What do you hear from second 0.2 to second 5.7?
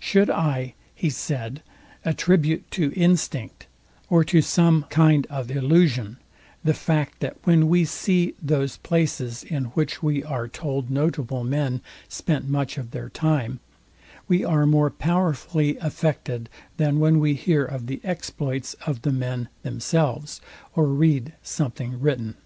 I, he said, "attribute to instinct or to some kind of